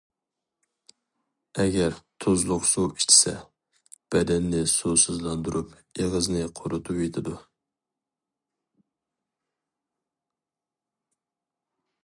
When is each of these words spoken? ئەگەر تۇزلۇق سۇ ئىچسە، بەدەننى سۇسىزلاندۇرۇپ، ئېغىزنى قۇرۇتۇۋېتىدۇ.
ئەگەر 1.63 1.97
تۇزلۇق 2.23 2.63
سۇ 2.69 2.85
ئىچسە، 2.93 3.33
بەدەننى 4.15 4.61
سۇسىزلاندۇرۇپ، 4.71 5.75
ئېغىزنى 6.05 6.41
قۇرۇتۇۋېتىدۇ. 6.61 7.37